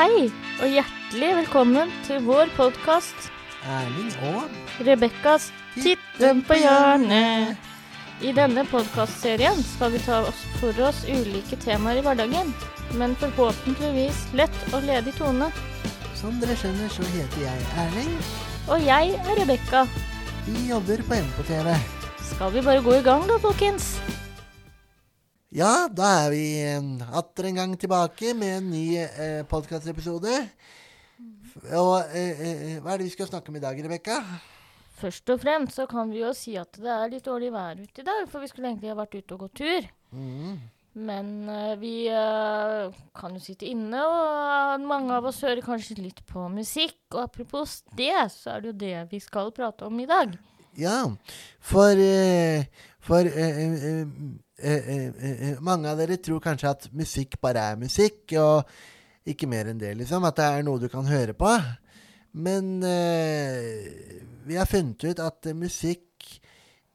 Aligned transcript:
Hei, 0.00 0.30
og 0.64 0.70
hjertelig 0.72 1.26
velkommen 1.42 1.90
til 2.06 2.22
vår 2.24 2.48
podkast 2.56 3.26
Erling 3.68 4.14
og 4.30 4.86
Rebekkas 4.86 5.50
Titten 5.74 6.38
på 6.48 6.56
hjørnet. 6.56 7.58
I 8.24 8.32
denne 8.32 8.64
podkastserien 8.70 9.60
skal 9.74 9.92
vi 9.92 10.00
ta 10.00 10.22
oss 10.30 10.40
for 10.56 10.80
oss 10.86 11.02
ulike 11.04 11.58
temaer 11.60 12.00
i 12.00 12.04
hverdagen, 12.06 12.54
men 12.96 13.12
forhåpentligvis 13.20 14.22
lett 14.40 14.56
og 14.70 14.88
ledig 14.88 15.12
tone. 15.18 15.50
Som 16.16 16.40
dere 16.40 16.56
skjønner, 16.56 16.88
så 16.88 17.04
heter 17.18 17.44
jeg 17.44 17.68
Erling. 17.84 18.14
Og 18.72 18.80
jeg 18.86 19.18
er 19.20 19.42
Rebekka. 19.42 19.84
Vi 20.46 20.64
jobber 20.70 21.04
på 21.10 21.20
MK-TV. 21.26 21.76
Skal 22.30 22.56
vi 22.56 22.64
bare 22.64 22.88
gå 22.88 22.96
i 22.96 23.04
gang 23.04 23.28
da, 23.28 23.36
folkens? 23.44 23.98
Ja, 25.50 25.88
da 25.90 26.06
er 26.28 26.28
vi 26.30 26.44
eh, 26.62 27.06
atter 27.18 27.48
en 27.48 27.56
gang 27.58 27.72
tilbake 27.74 28.36
med 28.38 28.60
en 28.60 28.68
ny 28.70 28.84
eh, 29.02 29.40
podkastepisode. 29.50 30.34
Og 31.74 31.94
eh, 32.14 32.42
eh, 32.46 32.74
hva 32.78 32.92
er 32.92 33.00
det 33.00 33.08
vi 33.08 33.14
skal 33.16 33.26
snakke 33.26 33.50
om 33.50 33.56
i 33.58 33.62
dag, 33.64 33.80
Rebekka? 33.82 34.20
Først 35.00 35.32
og 35.34 35.40
fremst 35.42 35.80
så 35.80 35.88
kan 35.90 36.12
vi 36.12 36.20
jo 36.20 36.28
si 36.38 36.54
at 36.60 36.78
det 36.78 36.92
er 36.94 37.10
litt 37.10 37.26
dårlig 37.26 37.48
vær 37.50 37.80
ute 37.80 37.98
i 37.98 38.06
dag, 38.06 38.28
for 38.30 38.44
vi 38.44 38.50
skulle 38.52 38.70
egentlig 38.70 38.92
ha 38.92 38.94
vært 39.00 39.16
ute 39.16 39.34
og 39.34 39.42
gått 39.42 39.56
tur. 39.58 39.88
Mm. 40.14 40.60
Men 41.08 41.32
eh, 41.50 41.72
vi 41.82 41.94
eh, 42.14 43.00
kan 43.18 43.34
jo 43.34 43.42
sitte 43.42 43.66
inne, 43.66 44.04
og 44.06 44.84
mange 44.86 45.16
av 45.16 45.26
oss 45.32 45.40
hører 45.42 45.66
kanskje 45.66 45.96
litt 45.98 46.22
på 46.30 46.44
musikk. 46.54 47.00
Og 47.10 47.24
apropos 47.24 47.80
det, 47.98 48.14
så 48.36 48.54
er 48.54 48.62
det 48.62 48.70
jo 48.70 48.76
det 48.84 48.94
vi 49.16 49.18
skal 49.24 49.50
prate 49.58 49.90
om 49.90 49.98
i 49.98 50.06
dag. 50.06 50.38
Ja, 50.78 51.00
for, 51.58 51.98
for 53.02 53.26
eh, 54.60 54.88
eh, 54.94 55.30
eh, 55.50 55.60
mange 55.64 55.90
av 55.90 56.00
dere 56.00 56.18
tror 56.22 56.42
kanskje 56.44 56.70
at 56.70 56.88
musikk 56.96 57.38
bare 57.42 57.70
er 57.72 57.80
musikk, 57.80 58.22
og 58.40 58.68
ikke 59.28 59.48
mer 59.50 59.70
enn 59.70 59.80
det, 59.80 59.94
liksom. 59.98 60.24
At 60.28 60.38
det 60.40 60.48
er 60.48 60.66
noe 60.66 60.80
du 60.82 60.88
kan 60.92 61.08
høre 61.08 61.34
på. 61.36 61.50
Men 62.32 62.78
eh, 62.86 64.20
vi 64.46 64.58
har 64.58 64.68
funnet 64.70 65.04
ut 65.04 65.22
at 65.24 65.50
musikk 65.58 66.06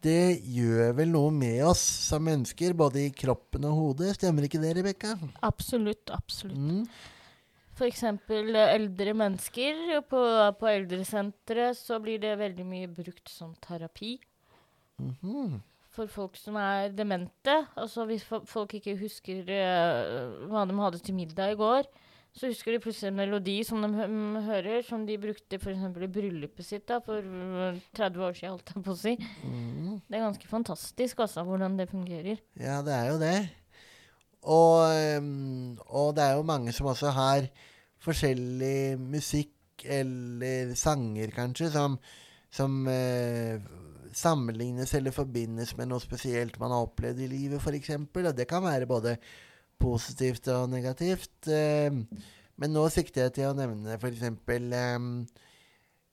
det 0.05 0.37
gjør 0.53 0.93
vel 0.99 1.09
noe 1.09 1.31
med 1.33 1.63
oss 1.65 1.81
som 1.81 2.23
mennesker, 2.27 2.75
både 2.77 3.07
i 3.07 3.13
kroppen 3.15 3.65
og 3.65 3.77
hodet. 3.79 4.13
Stemmer 4.19 4.45
ikke 4.45 4.61
det, 4.61 4.75
Rebekka? 4.77 5.15
Absolutt, 5.45 6.11
absolutt. 6.13 6.59
Mm. 6.61 6.83
F.eks. 7.75 8.03
eldre 8.05 9.15
mennesker. 9.17 9.79
På, 10.09 10.21
på 10.59 10.69
eldresenteret 10.71 11.77
så 11.79 11.97
blir 12.03 12.21
det 12.21 12.35
veldig 12.39 12.67
mye 12.69 12.91
brukt 12.91 13.31
som 13.31 13.55
terapi. 13.65 14.17
Mhm. 15.01 15.61
For 15.95 16.11
folk 16.11 16.35
som 16.35 16.57
er 16.59 16.91
demente. 16.91 17.55
Altså 17.79 18.03
hvis 18.09 18.25
folk 18.27 18.73
ikke 18.75 18.97
husker 18.99 19.47
uh, 19.47 20.49
hva 20.51 20.65
de 20.67 20.75
hadde 20.81 20.99
til 21.05 21.15
middag 21.15 21.53
i 21.53 21.59
går, 21.59 21.87
så 22.35 22.49
husker 22.51 22.75
de 22.75 22.81
plutselig 22.83 23.13
en 23.13 23.15
melodi 23.15 23.61
som 23.63 23.79
de 23.79 23.87
hører, 24.43 24.81
som 24.83 25.05
de 25.07 25.15
brukte 25.19 25.55
f.eks. 25.55 25.85
i 25.87 26.09
bryllupet 26.11 26.67
sitt 26.67 26.83
da, 26.89 26.97
for 27.03 27.23
øh, 27.23 27.77
30 27.95 28.25
år 28.27 28.33
siden, 28.35 28.57
holdt 28.57 28.73
jeg 28.73 28.83
på 28.83 28.91
å 28.91 28.99
si. 28.99 29.13
Mm. 29.47 29.93
Det 30.03 30.17
er 30.17 30.25
ganske 30.25 30.49
fantastisk 30.51 31.21
altså, 31.23 31.45
hvordan 31.47 31.77
det 31.79 31.87
fungerer. 31.93 32.41
Ja, 32.59 32.81
det 32.83 32.91
er 32.97 33.07
jo 33.13 33.21
det. 33.21 33.37
Og, 34.51 34.83
ehm, 34.91 35.77
og 35.87 36.11
det 36.17 36.25
er 36.25 36.35
jo 36.35 36.45
mange 36.51 36.75
som 36.75 36.91
også 36.91 37.13
har 37.15 37.47
forskjellig 38.03 38.99
musikk 38.99 39.87
eller 39.87 40.75
sanger, 40.77 41.31
kanskje, 41.33 41.71
som, 41.71 41.95
som 42.53 42.83
eh, 42.91 43.63
sammenlignes 44.15 44.93
eller 44.97 45.15
forbindes 45.15 45.73
med 45.77 45.89
noe 45.91 46.03
spesielt 46.03 46.59
man 46.61 46.73
har 46.73 46.85
opplevd 46.87 47.23
i 47.25 47.31
livet, 47.31 47.59
f.eks. 47.59 47.91
Og 47.99 48.31
det 48.37 48.47
kan 48.49 48.63
være 48.63 48.87
både 48.89 49.17
positivt 49.81 50.47
og 50.53 50.69
negativt. 50.71 51.49
ehm, 51.51 52.05
men 52.55 52.71
nå 52.71 52.87
sikter 52.89 53.25
jeg 53.25 53.35
til 53.35 53.49
å 53.49 53.57
nevne 53.57 53.97
f.eks. 53.99 54.23
Um, 54.95 55.09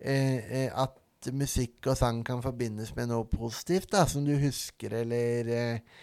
eh, 0.02 0.38
eh, 0.42 0.70
at 0.74 1.30
musikk 1.30 1.86
og 1.86 1.96
sang 1.96 2.24
kan 2.26 2.42
forbindes 2.42 2.90
med 2.96 3.12
noe 3.12 3.28
positivt, 3.30 3.92
da, 3.94 4.02
som 4.10 4.26
du 4.26 4.34
husker, 4.42 4.98
eller 5.04 5.52
eh, 5.54 6.00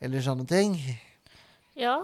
eller 0.00 0.24
sånne 0.24 0.46
ting. 0.48 0.76
Ja. 1.78 1.98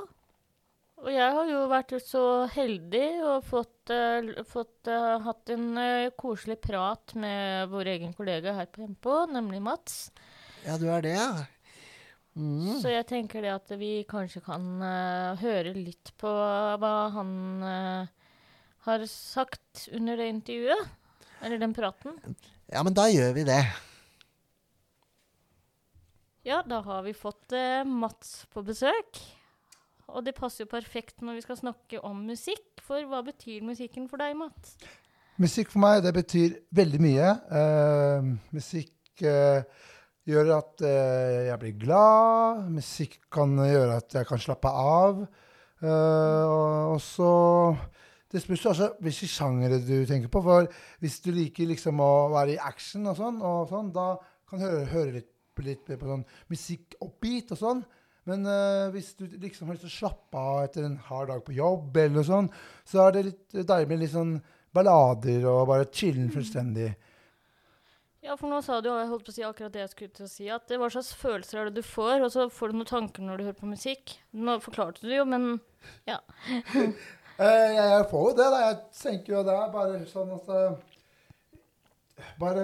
Og 1.04 1.10
jeg 1.12 1.32
har 1.36 1.50
jo 1.50 1.58
vært 1.68 1.92
så 2.00 2.22
heldig 2.54 3.08
og 3.28 3.44
fått, 3.44 3.92
uh, 3.92 4.30
fått 4.48 4.88
uh, 4.88 5.18
hatt 5.26 5.52
en 5.52 5.66
uh, 5.76 6.12
koselig 6.16 6.56
prat 6.64 7.12
med 7.20 7.68
vår 7.68 7.90
egen 7.92 8.14
kollega 8.16 8.54
her 8.56 8.70
på 8.72 8.86
Empo, 8.86 9.18
nemlig 9.28 9.60
Mats. 9.64 10.08
Ja, 10.64 10.78
du 10.80 10.88
er 10.88 11.04
det, 11.04 11.12
ja. 11.18 11.28
Mm. 12.36 12.78
Så 12.80 12.92
jeg 12.92 13.04
tenker 13.08 13.44
det 13.44 13.52
at 13.52 13.70
vi 13.80 13.90
kanskje 14.08 14.42
kan 14.44 14.64
høre 15.40 15.70
litt 15.72 16.10
på 16.20 16.28
hva 16.28 16.90
han 17.14 17.30
har 18.84 19.04
sagt 19.08 19.86
under 19.96 20.20
det 20.20 20.26
intervjuet. 20.34 20.90
Eller 21.40 21.62
den 21.62 21.72
praten. 21.76 22.18
Ja, 22.68 22.82
men 22.84 22.92
da 22.98 23.06
gjør 23.08 23.32
vi 23.38 23.46
det. 23.48 23.62
Ja, 26.44 26.60
da 26.68 26.82
har 26.84 27.08
vi 27.08 27.16
fått 27.16 27.56
Mats 27.88 28.42
på 28.52 28.66
besøk. 28.68 29.22
Og 30.12 30.22
det 30.26 30.36
passer 30.36 30.64
jo 30.64 30.70
perfekt 30.70 31.22
når 31.24 31.40
vi 31.40 31.44
skal 31.46 31.58
snakke 31.58 32.00
om 32.06 32.22
musikk. 32.28 32.68
For 32.86 33.02
hva 33.10 33.22
betyr 33.26 33.64
musikken 33.66 34.06
for 34.10 34.22
deg, 34.22 34.36
Mats? 34.38 34.76
Musikk 35.42 35.72
for 35.72 35.82
meg, 35.82 36.00
det 36.04 36.14
betyr 36.16 36.54
veldig 36.76 37.00
mye. 37.02 37.32
Eh, 37.60 38.28
musikk 38.56 39.24
eh, 39.26 39.66
gjør 40.26 40.54
at 40.56 40.86
eh, 40.86 41.48
jeg 41.50 41.58
blir 41.62 41.74
glad. 41.82 42.62
Musikk 42.78 43.18
kan 43.32 43.52
gjøre 43.58 43.98
at 43.98 44.16
jeg 44.16 44.28
kan 44.30 44.40
slappe 44.40 44.70
av. 44.70 45.26
Eh, 45.82 46.44
og 46.46 46.96
og 46.96 47.00
så 47.04 47.76
Det 48.32 48.42
spørs 48.42 48.64
også 48.66 48.86
hvilke 49.00 49.26
sjangere 49.30 49.78
du 49.80 50.04
tenker 50.04 50.28
på. 50.28 50.40
For 50.42 50.66
hvis 51.00 51.20
du 51.20 51.30
liker 51.30 51.68
liksom 51.70 52.00
å 52.02 52.28
være 52.32 52.56
i 52.56 52.58
action 52.58 53.06
og 53.06 53.16
sånn, 53.16 53.38
og 53.40 53.68
sånn 53.70 53.92
da 53.94 54.16
kan 54.50 54.58
du 54.58 54.64
høre, 54.66 54.86
høre 54.90 55.12
litt, 55.14 55.30
litt 55.62 55.86
på 55.86 56.08
sånn 56.10 56.24
musikk 56.50 56.96
oppbeat 57.00 57.54
og 57.54 57.60
sånn. 57.60 57.84
Men 58.26 58.46
uh, 58.48 58.90
hvis 58.94 59.12
du 59.18 59.26
liksom 59.38 59.68
har 59.68 59.76
lyst 59.76 59.86
til 59.86 59.92
å 59.92 59.96
slappe 60.00 60.40
av 60.40 60.64
etter 60.66 60.86
en 60.86 60.98
hard 61.08 61.30
dag 61.30 61.42
på 61.46 61.54
jobb, 61.54 61.94
eller 61.94 62.16
noe 62.18 62.26
sånt, 62.26 62.56
så 62.86 63.04
er 63.04 63.14
det 63.14 63.26
litt 63.28 63.58
deilig 63.58 63.90
med 63.92 64.02
litt 64.02 64.14
sånn 64.14 64.32
ballader 64.74 65.46
og 65.48 65.68
bare 65.70 65.86
chillen 65.94 66.32
fullstendig. 66.34 66.90
Ja, 68.26 68.34
for 68.34 68.50
nå 68.50 68.58
sa 68.64 68.80
du, 68.82 68.88
jeg 68.90 69.06
holdt 69.06 69.26
på 69.28 69.30
å 69.30 69.36
si 69.36 69.44
akkurat 69.46 69.70
det 69.70 69.84
jeg 69.84 69.92
skulle 69.92 70.16
til 70.16 70.26
å 70.26 70.30
si, 70.32 70.48
at 70.50 70.64
det 70.66 70.80
hva 70.82 70.88
slags 70.90 71.12
følelser 71.14 71.60
er 71.60 71.68
det 71.68 71.78
du 71.78 71.86
får, 71.86 72.24
og 72.26 72.32
så 72.34 72.48
får 72.50 72.72
du 72.72 72.80
noen 72.80 72.88
tanker 72.90 73.22
når 73.22 73.38
du 73.38 73.44
hører 73.46 73.60
på 73.60 73.70
musikk. 73.70 74.16
Nå 74.34 74.56
forklarte 74.64 75.06
du 75.06 75.12
jo, 75.14 75.28
men 75.28 75.54
ja. 76.08 76.18
Eh, 77.36 77.74
jeg, 77.76 78.04
får 78.08 78.22
jo 78.30 78.36
det, 78.38 78.44
da. 78.48 78.58
Jeg 78.62 78.76
tenker 78.96 79.34
jo 79.34 79.40
det 79.44 79.52
er 79.52 79.72
bare 79.74 79.98
sånn 80.08 80.30
at 80.38 80.46
eh, 80.56 82.22
Bare 82.40 82.62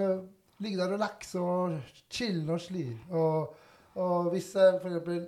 ligge 0.64 0.78
der 0.78 0.86
og 0.86 0.94
relaxe 0.94 1.42
og 1.42 1.74
chille 2.08 2.54
og 2.54 2.62
sli. 2.64 2.86
Og, 3.12 3.52
og 4.00 4.30
hvis 4.32 4.48
jeg 4.56 4.78
eksempel 4.78 5.26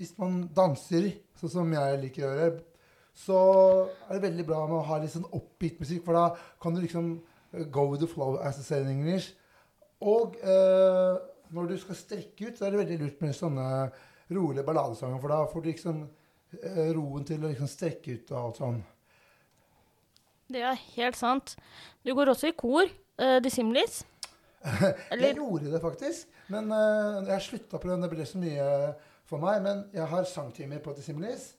Hvis 0.00 0.14
man 0.18 0.46
danser, 0.54 1.10
sånn 1.38 1.52
som 1.52 1.74
jeg 1.74 1.98
liker 2.02 2.26
å 2.26 2.32
gjøre, 2.32 2.62
så 3.12 3.38
er 4.08 4.16
det 4.16 4.24
veldig 4.24 4.46
bra 4.48 4.62
med 4.66 4.78
å 4.78 4.86
ha 4.88 4.98
litt 5.02 5.12
sånn 5.12 5.28
oppgitt 5.36 5.82
musikk, 5.82 6.04
for 6.06 6.16
da 6.16 6.54
kan 6.62 6.74
du 6.74 6.80
liksom 6.82 7.12
eh, 7.52 7.66
go 7.72 7.86
with 7.90 8.00
the 8.02 8.08
flow, 8.08 8.38
as 8.40 8.58
I 8.58 8.64
say 8.66 8.80
in 8.80 8.90
English. 8.94 9.34
Og 10.02 10.38
eh, 10.40 11.20
når 11.52 11.68
du 11.68 11.76
skal 11.78 11.98
strekke 11.98 12.48
ut, 12.48 12.56
så 12.56 12.66
er 12.66 12.72
det 12.72 12.82
veldig 12.82 12.98
lurt 13.02 13.20
med 13.22 13.36
sånne 13.36 13.66
rolige 14.32 14.64
balladesanger, 14.66 15.20
for 15.20 15.34
da 15.34 15.42
får 15.50 15.62
du 15.62 15.68
liksom 15.70 16.00
eh, 16.62 16.88
roen 16.96 17.28
til 17.28 17.44
å 17.44 17.52
liksom 17.52 17.70
strekke 17.70 18.16
ut 18.16 18.32
og 18.32 18.40
alt 18.40 18.62
sånn. 18.62 18.80
Det 20.52 20.64
er 20.68 20.80
helt 20.96 21.16
sant. 21.16 21.54
Du 22.04 22.12
går 22.16 22.32
også 22.32 22.50
i 22.50 22.56
kor, 22.56 22.88
uh, 23.22 23.38
Dissimilis. 23.44 24.02
Jeg 25.10 25.36
gjorde 25.36 25.72
det 25.72 25.80
faktisk, 25.82 26.28
men 26.52 26.68
uh, 26.70 27.24
jeg 27.26 27.42
slutta 27.42 27.80
på 27.80 27.88
det. 27.88 27.96
Det 28.04 28.10
ble 28.12 28.26
så 28.28 28.38
mye 28.38 28.66
for 29.32 29.42
meg. 29.42 29.62
Men 29.64 29.84
jeg 29.96 30.08
har 30.12 30.28
sangtimer 30.28 30.82
på 30.84 30.94
Dissimilis. 30.96 31.50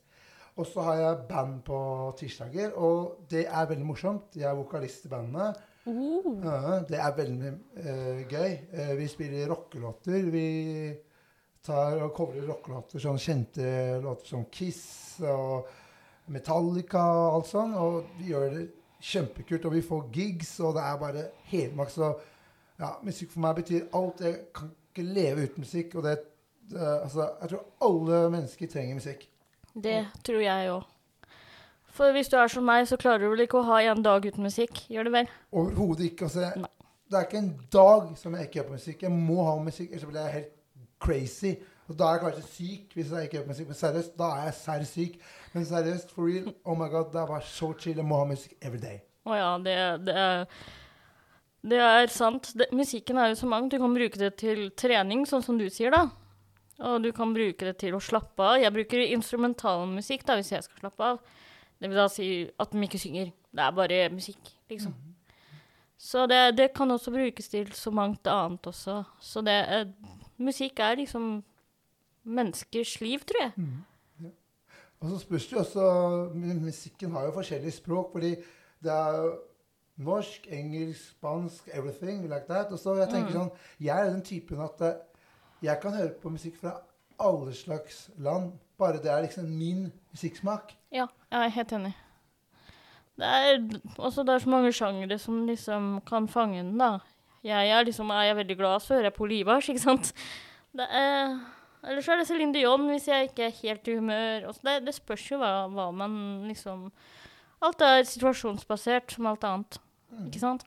Og 0.54 0.68
så 0.70 0.84
har 0.86 1.00
jeg 1.00 1.22
band 1.30 1.62
på 1.66 1.78
tirsdager, 2.18 2.76
og 2.78 3.24
det 3.30 3.48
er 3.48 3.70
veldig 3.70 3.86
morsomt. 3.90 4.36
Jeg 4.38 4.46
er 4.46 4.58
vokalist 4.58 5.08
i 5.08 5.10
bandet. 5.10 5.58
Uh. 5.86 6.28
Ja, 6.46 6.76
det 6.88 7.00
er 7.00 7.16
veldig 7.18 7.54
uh, 7.82 8.22
gøy. 8.30 8.52
Eh, 8.72 8.92
vi 9.00 9.08
spiller 9.10 9.50
rockelåter. 9.50 10.30
Vi 10.32 10.46
tar 11.64 11.98
og 12.04 12.14
covrer 12.16 12.46
rockelåter, 12.48 13.02
sånn 13.02 13.20
kjente 13.20 13.66
låter 14.04 14.30
som 14.30 14.46
Kiss 14.52 15.18
og 15.26 15.72
Metallica 16.32 17.02
og 17.02 17.40
alt 17.40 17.50
sånn. 17.50 17.74
Og 17.80 18.14
vi 18.20 18.30
gjør 18.30 18.48
det 18.54 18.68
kjempekult, 19.04 19.66
og 19.66 19.76
vi 19.76 19.84
får 19.90 20.06
gigs, 20.14 20.54
og 20.62 20.78
det 20.78 20.86
er 20.86 21.02
bare 21.02 21.26
helmaks. 21.50 21.98
Og 21.98 22.22
ja, 22.78 22.94
musikk 23.04 23.34
for 23.34 23.48
meg 23.48 23.58
betyr 23.64 23.90
alt. 23.98 24.22
Jeg 24.22 24.40
kan 24.56 24.70
ikke 24.92 25.10
leve 25.10 25.50
uten 25.50 25.66
musikk. 25.66 25.98
Og 25.98 26.06
det 26.06 26.20
altså, 26.78 27.30
jeg 27.42 27.54
tror 27.54 27.64
alle 27.88 28.24
mennesker 28.34 28.68
trenger 28.72 29.00
musikk. 29.00 29.28
Det 29.74 30.00
tror 30.26 30.42
jeg 30.44 30.72
òg. 30.74 30.90
For 31.94 32.12
hvis 32.16 32.30
du 32.30 32.38
er 32.42 32.50
som 32.50 32.66
meg, 32.66 32.88
så 32.90 32.98
klarer 32.98 33.22
du 33.22 33.30
vel 33.30 33.44
ikke 33.46 33.60
å 33.60 33.68
ha 33.68 33.82
en 33.92 34.02
dag 34.06 34.26
uten 34.26 34.46
musikk? 34.46 34.80
Gjør 34.90 35.06
du 35.06 35.12
vel? 35.14 35.30
Overhodet 35.54 36.08
ikke. 36.10 36.26
Altså, 36.26 36.50
det 37.10 37.20
er 37.20 37.28
ikke 37.28 37.38
en 37.44 37.52
dag 37.74 38.08
som 38.18 38.34
jeg 38.34 38.48
ikke 38.48 38.60
gjør 38.60 38.68
på 38.72 38.78
musikk. 38.80 39.04
Jeg 39.06 39.14
må 39.14 39.44
ha 39.46 39.54
musikk, 39.62 39.92
ellers 39.92 40.10
blir 40.10 40.24
jeg 40.24 40.36
helt 40.40 40.56
crazy. 41.04 41.54
Og 41.92 41.98
da 42.00 42.08
er 42.08 42.18
jeg 42.18 42.24
kanskje 42.24 42.46
syk 42.48 42.96
hvis 42.98 43.12
jeg 43.12 43.28
ikke 43.28 43.38
gjør 43.38 43.46
på 43.46 43.54
musikk. 43.54 43.68
Men 43.70 43.80
seriøst, 43.82 44.16
da 44.18 44.30
er 44.38 44.48
jeg 44.48 44.56
serr 44.62 44.88
syk. 44.90 45.20
Men 45.54 45.68
seriøst, 45.70 46.16
for 46.16 46.30
real, 46.30 46.50
oh 46.66 46.78
my 46.80 46.90
god, 46.90 47.12
det 47.14 47.28
var 47.30 47.46
så 47.46 47.74
chill. 47.78 48.00
Jeg 48.02 48.08
må 48.10 48.24
ha 48.24 48.30
musikk 48.32 48.58
every 48.62 48.82
day. 48.82 49.04
Å 49.30 49.38
ja, 49.38 49.52
det, 49.62 49.78
det 50.08 50.18
er 50.18 50.48
Det 51.64 51.78
er 51.80 52.10
sant. 52.12 52.50
Det, 52.60 52.72
musikken 52.76 53.18
er 53.22 53.30
jo 53.32 53.38
så 53.40 53.48
mangt. 53.48 53.72
Du 53.72 53.78
kan 53.80 53.94
bruke 53.94 54.20
det 54.20 54.34
til 54.42 54.66
trening, 54.76 55.28
sånn 55.30 55.46
som 55.46 55.62
du 55.62 55.70
sier, 55.70 55.94
da. 55.94 56.08
Og 56.80 57.04
du 57.04 57.12
kan 57.14 57.34
bruke 57.36 57.68
det 57.68 57.78
til 57.84 57.94
å 57.96 58.02
slappe 58.02 58.44
av. 58.44 58.58
Jeg 58.62 58.74
bruker 58.74 59.04
instrumentalmusikk 59.06 60.26
da, 60.26 60.40
hvis 60.40 60.52
jeg 60.56 60.66
skal 60.66 60.86
slappe 60.86 61.10
av. 61.14 61.20
Det 61.80 61.90
vil 61.92 62.00
da 62.00 62.08
si 62.10 62.28
at 62.60 62.74
de 62.74 62.86
ikke 62.88 63.02
synger. 63.02 63.34
Det 63.54 63.62
er 63.62 63.76
bare 63.78 64.00
musikk, 64.10 64.54
liksom. 64.72 64.94
Så 66.04 66.26
det, 66.28 66.58
det 66.58 66.74
kan 66.76 66.92
også 66.92 67.14
brukes 67.14 67.48
til 67.52 67.70
så 67.78 67.92
mangt 67.92 68.28
annet 68.28 68.68
også. 68.68 69.04
Så 69.22 69.42
det 69.46 69.60
eh, 69.70 69.86
Musikk 70.44 70.80
er 70.82 70.98
liksom 70.98 71.44
menneskers 72.24 72.98
liv, 73.02 73.22
tror 73.30 73.44
jeg. 73.44 74.32
Og 75.00 75.10
så 75.10 75.20
spørs 75.20 75.46
det 75.48 75.54
jo 75.54 75.60
også 75.60 75.88
Musikken 76.34 77.12
har 77.12 77.28
jo 77.28 77.36
forskjellige 77.36 77.72
språk, 77.72 78.12
fordi 78.12 78.36
det 78.84 78.92
er 78.92 79.38
norsk, 80.04 80.48
engelsk, 80.50 81.10
spansk, 81.10 81.70
everything 81.74 82.24
like 82.24 82.48
that. 82.50 82.72
Og 82.72 82.80
så 82.80 82.96
jeg 83.00 83.12
tenker 83.12 83.36
sånn 83.36 83.52
Jeg 83.80 84.00
er 84.00 84.12
den 84.12 84.24
typen 84.26 84.64
at 84.66 84.82
eh, 84.82 85.00
jeg 85.64 85.80
kan 85.82 85.96
høre 85.96 86.14
på 86.22 86.32
musikk 86.34 86.58
fra 86.60 86.78
alle 87.24 87.54
slags 87.56 88.10
land, 88.18 88.52
bare 88.80 89.00
det 89.02 89.12
er 89.12 89.24
liksom 89.26 89.48
min 89.48 89.86
musikksmak. 90.12 90.74
Ja, 90.92 91.08
jeg 91.32 91.46
er 91.46 91.56
helt 91.58 91.74
enig. 91.78 91.94
Det 93.18 93.30
er 93.30 93.60
også 94.02 94.24
det 94.26 94.34
er 94.34 94.44
så 94.44 94.50
mange 94.50 94.74
sjangere 94.74 95.20
som 95.22 95.46
liksom 95.48 96.02
kan 96.08 96.28
fange 96.28 96.64
den, 96.64 96.78
da. 96.82 96.98
Jeg 97.44 97.70
er 97.70 97.84
liksom, 97.84 98.10
er 98.10 98.30
jeg 98.30 98.40
veldig 98.40 98.58
glad, 98.58 98.80
så 98.80 98.96
hører 98.96 99.10
jeg 99.10 99.14
på 99.14 99.26
Olivas, 99.28 99.70
ikke 99.70 99.84
sant. 99.84 100.14
Det 100.74 100.86
er, 100.90 101.36
eller 101.84 102.02
så 102.02 102.14
er 102.14 102.22
det 102.22 102.28
Céline 102.30 102.56
Dion 102.56 102.88
hvis 102.90 103.08
jeg 103.08 103.30
ikke 103.30 103.46
er 103.46 103.58
helt 103.62 103.88
i 103.88 103.98
humør. 104.00 104.48
Også 104.50 104.62
det, 104.66 104.78
det 104.88 104.96
spørs 104.96 105.26
jo 105.32 105.38
hva, 105.42 105.68
hva 105.70 105.92
man 105.92 106.16
liksom 106.50 106.90
Alt 107.64 107.80
er 107.80 108.02
situasjonsbasert, 108.04 109.14
som 109.16 109.28
alt 109.30 109.44
annet. 109.48 109.78
Ikke 110.26 110.42
sant? 110.42 110.66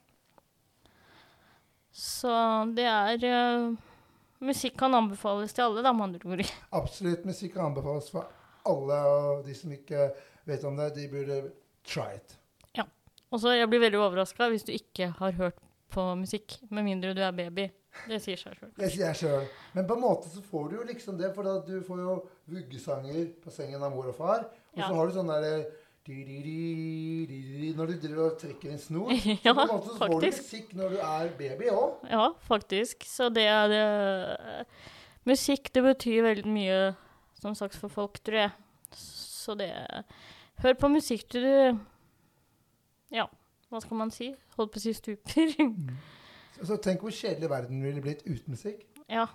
Så 1.93 2.33
det 2.77 2.87
er 2.89 3.27
eh, 3.29 3.75
Musikk 4.41 4.77
kan 4.79 4.95
anbefales 4.95 5.53
til 5.57 5.63
alle, 5.65 5.83
da, 5.83 5.93
med 5.97 6.05
andre 6.11 6.33
ord. 6.37 6.51
Absolutt 6.81 7.25
musikk 7.25 7.55
kan 7.57 7.71
anbefales 7.71 8.11
for 8.13 8.27
alle, 8.67 8.99
og 9.07 9.45
de 9.47 9.55
som 9.57 9.73
ikke 9.73 10.11
vet 10.47 10.65
om 10.69 10.77
det, 10.77 10.91
de 10.97 11.07
burde 11.13 11.39
try 11.87 12.17
it. 12.19 12.37
Ja. 12.77 12.85
Og 13.31 13.41
så 13.41 13.55
jeg 13.57 13.69
blir 13.71 13.81
veldig 13.87 14.01
overraska 14.03 14.49
hvis 14.53 14.67
du 14.67 14.73
ikke 14.75 15.13
har 15.19 15.33
hørt 15.39 15.59
på 15.95 16.03
musikk, 16.19 16.59
med 16.71 16.85
mindre 16.85 17.15
du 17.15 17.23
er 17.23 17.33
baby. 17.33 17.69
Det 18.11 18.19
sier 18.21 18.37
seg 18.37 18.59
sjøl. 18.59 18.73
Det 18.77 18.89
sier 18.93 19.07
jeg 19.07 19.17
sjøl. 19.23 19.45
Men 19.73 19.87
på 19.89 19.95
en 19.97 20.03
måte 20.03 20.29
så 20.29 20.43
får 20.45 20.67
du 20.69 20.75
jo 20.77 20.83
liksom 20.85 21.17
det, 21.17 21.31
for 21.33 21.47
da 21.49 21.55
du 21.65 21.79
får 21.87 22.03
jo 22.03 22.17
vuggesanger 22.53 23.31
på 23.41 23.53
sengen 23.55 23.83
av 23.87 23.95
mor 23.95 24.11
og 24.11 24.17
far. 24.19 24.45
Og 24.75 24.83
Ja. 24.83 24.89
så 24.91 24.95
har 24.99 25.07
du 25.09 25.15
sånn 25.15 25.31
derre 25.33 25.65
Når 26.07 27.87
du 27.91 27.95
driver 28.03 28.23
og 28.31 28.37
trekker 28.41 28.73
en 28.73 28.79
snor. 28.79 29.11
Så 29.11 29.37
Ja, 29.45 29.55
så 29.55 29.97
får 29.99 30.13
du 30.13 30.27
musikk 30.27 30.75
når 30.79 30.89
du 30.95 30.99
er 31.03 31.33
baby 31.39 31.71
òg. 31.73 32.07
Ja, 32.11 32.29
faktisk. 32.47 33.05
Så 33.09 33.29
det 33.35 33.47
er 33.51 33.75
eh, 33.81 34.65
Musikk, 35.27 35.73
det 35.75 35.83
betyr 35.83 36.23
veldig 36.23 36.53
mye, 36.55 36.95
som 37.43 37.55
sagt, 37.59 37.75
for 37.75 37.89
folk, 37.91 38.21
tror 38.25 38.39
jeg. 38.45 38.51
Så 38.95 39.55
det 39.59 39.73
Hør 40.63 40.73
på 40.81 40.89
musikk 40.89 41.27
til 41.31 41.43
du 41.43 41.79
Ja, 43.13 43.27
hva 43.71 43.81
skal 43.83 43.99
man 43.99 44.11
si? 44.15 44.31
Holdt 44.57 44.73
på 44.73 44.81
å 44.81 44.85
si 44.87 44.95
stuper. 44.97 45.53
Så 46.63 46.79
tenk 46.81 47.03
hvor 47.05 47.13
kjedelig 47.13 47.51
verden 47.53 47.83
ville 47.85 48.01
blitt 48.01 48.23
uten 48.27 48.55
musikk. 48.55 48.87
ja. 49.13 49.27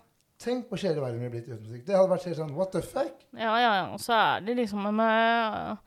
Tenk 0.41 0.71
hvor 0.71 0.79
kjedelig 0.81 1.03
verden 1.03 1.19
ville 1.21 1.29
blitt 1.35 1.45
uten 1.51 1.67
musikk. 1.67 1.83
Det 1.85 1.93
hadde 1.93 2.09
vært 2.09 2.23
helt 2.25 2.39
sånn 2.39 2.55
what 2.57 2.71
the 2.73 2.81
fuck? 2.81 3.13
Ja, 3.37 3.51
ja, 3.61 3.73
ja. 3.77 3.83
Og 3.93 3.99
så 4.01 4.15
er 4.17 4.39
det 4.47 4.55
liksom 4.57 4.87
med 4.97 5.77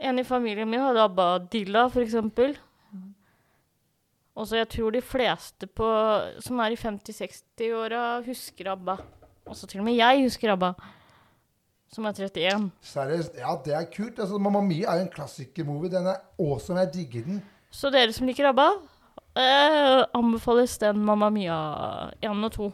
En 0.00 0.18
i 0.18 0.24
familien 0.24 0.68
min 0.70 0.80
hadde 0.80 1.02
ABBA 1.04 1.26
Dilla, 1.52 1.86
for 1.92 2.00
eksempel. 2.00 2.54
Og 4.38 4.46
så 4.48 4.56
jeg 4.60 4.68
tror 4.72 4.94
de 4.94 5.02
fleste 5.04 5.66
på, 5.66 5.86
som 6.40 6.60
er 6.64 6.72
i 6.72 6.78
50-60-åra, 6.80 8.22
husker 8.24 8.70
ABBA. 8.72 8.96
Også 9.50 9.66
til 9.68 9.82
og 9.82 9.88
med 9.88 9.98
jeg 9.98 10.22
husker 10.24 10.52
ABBA, 10.54 10.70
som 11.92 12.06
er 12.08 12.14
31. 12.16 12.70
Seriøst. 12.92 13.36
Ja, 13.42 13.56
det 13.64 13.74
er 13.76 13.88
kult. 13.92 14.18
Altså, 14.22 14.38
Mamma 14.38 14.62
Mia 14.64 14.88
er 14.88 15.02
jo 15.02 15.08
en 15.08 15.12
klassikermovie. 15.12 15.90
Den 15.92 16.06
er 16.06 16.22
awesome. 16.38 16.80
Jeg 16.80 16.94
digger 16.94 17.26
den. 17.26 17.42
Så 17.70 17.90
dere 17.92 18.14
som 18.16 18.26
liker 18.30 18.48
ABBA, 18.48 18.68
eh, 19.36 20.04
anbefales 20.16 20.78
den 20.78 21.04
Mamma 21.04 21.28
Mia 21.30 21.58
1 22.22 22.44
og 22.48 22.52
2. 22.56 22.72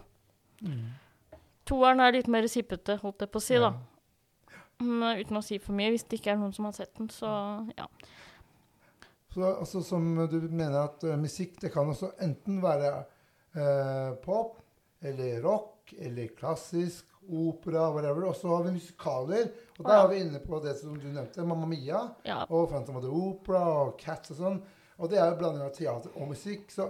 Toeren 1.67 2.01
er 2.01 2.15
litt 2.15 2.29
mer 2.31 2.47
sippete, 2.47 3.01
holdt 3.03 3.25
jeg 3.27 3.31
på 3.35 3.41
å 3.43 3.43
si, 3.43 3.59
da. 3.59 3.73
Men 4.81 5.19
uten 5.23 5.39
å 5.39 5.43
si 5.45 5.59
for 5.63 5.73
mye, 5.79 5.91
hvis 5.95 6.05
det 6.05 6.19
ikke 6.21 6.35
er 6.35 6.41
noen 6.41 6.53
som 6.53 6.67
har 6.69 6.73
sett 6.77 6.95
den, 6.99 7.09
så 7.13 7.29
ja. 7.79 7.87
Så 9.33 9.45
altså, 9.45 9.83
som 9.85 10.05
du 10.31 10.39
mener 10.49 10.79
at 10.87 11.03
uh, 11.05 11.17
musikk 11.21 11.59
det 11.61 11.71
kan 11.75 11.89
også 11.93 12.11
enten 12.25 12.63
være 12.63 12.93
uh, 13.57 14.15
pop 14.25 14.59
eller 15.05 15.41
rock 15.45 15.93
eller 16.01 16.31
klassisk, 16.39 17.05
opera, 17.27 17.89
whatever. 17.93 18.29
Og 18.31 18.37
så 18.39 18.49
har 18.53 18.63
vi 18.65 18.77
musikaler. 18.77 19.49
Og 19.79 19.85
der 19.85 19.93
Ja. 19.97 20.03
er 20.05 20.09
vi 20.09 20.21
inne 20.23 20.41
på 20.41 20.61
det 20.65 20.77
som 20.79 20.95
du 21.01 21.09
nevnte, 21.09 21.45
Mamma 21.45 21.67
Mia 21.67 22.01
ja. 22.25 22.45
og 22.49 22.69
Phantom 22.71 22.97
of 22.97 23.03
the 23.03 23.11
Opera 23.11 23.65
og 23.83 23.97
Cats 23.99 24.31
og 24.31 24.37
sånn. 24.41 24.61
Og 24.99 25.11
det 25.11 25.19
er 25.19 25.33
jo 25.33 25.39
blanding 25.41 25.65
av 25.67 25.75
teater 25.75 26.11
og 26.17 26.29
musikk. 26.31 26.71
Så, 26.71 26.87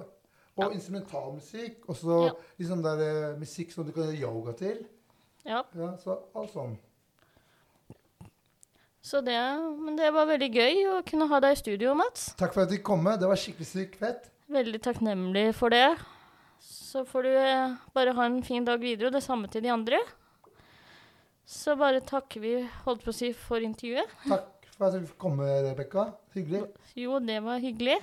og 0.57 0.65
Ja. 0.65 0.69
instrumentalmusikk. 0.71 1.89
Og 1.89 1.97
så 1.97 2.19
liksom 2.59 2.83
der 2.83 3.33
uh, 3.33 3.39
musikk 3.41 3.73
som 3.73 3.85
du 3.85 3.93
kan 3.93 4.05
gjøre 4.05 4.21
yoga 4.23 4.53
til. 4.53 4.85
ja. 5.47 5.63
Ja, 5.75 5.97
så 5.97 6.19
alt 6.35 6.53
sånn. 6.53 6.79
Så 9.07 9.21
det, 9.23 9.39
men 9.79 9.95
det 9.95 10.09
var 10.11 10.27
veldig 10.27 10.49
gøy 10.51 10.81
å 10.91 10.95
kunne 11.07 11.29
ha 11.31 11.39
deg 11.45 11.55
i 11.55 11.59
studio, 11.61 11.93
Mats. 11.95 12.33
Takk 12.41 12.57
for 12.57 12.65
at 12.67 12.73
du 12.73 12.81
kom 12.83 13.05
med. 13.07 13.21
Det 13.23 13.29
var 13.31 13.39
skikkelig 13.39 13.69
sykt 13.69 14.01
fett. 14.01 14.25
Veldig 14.51 14.81
takknemlig 14.83 15.45
for 15.55 15.71
det. 15.71 15.93
Så 16.59 17.05
får 17.07 17.29
du 17.29 17.31
eh, 17.39 17.77
bare 17.95 18.15
ha 18.17 18.27
en 18.27 18.41
fin 18.43 18.67
dag 18.67 18.83
videre, 18.83 19.13
og 19.13 19.15
det 19.15 19.23
samme 19.23 19.47
til 19.53 19.63
de 19.63 19.71
andre. 19.71 20.01
Så 21.47 21.77
bare 21.79 22.03
takker 22.03 22.43
vi, 22.43 22.57
holdt 22.83 23.07
på 23.07 23.15
å 23.15 23.15
si, 23.15 23.31
for 23.31 23.63
intervjuet. 23.63 24.11
Takk 24.27 24.67
for 24.75 24.89
at 24.89 24.99
du 24.99 25.15
komme, 25.23 25.47
Rebekka. 25.69 26.09
Hyggelig. 26.35 26.65
Jo, 26.99 27.21
det 27.23 27.39
var 27.47 27.63
hyggelig. 27.63 28.01